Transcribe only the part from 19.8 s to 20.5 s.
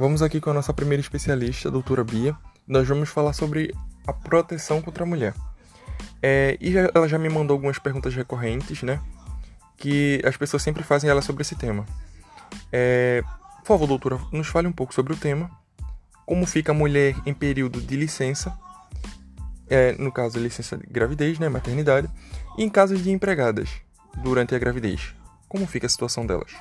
no caso,